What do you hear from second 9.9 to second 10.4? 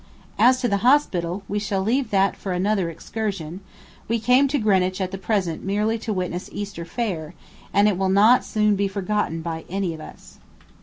of us.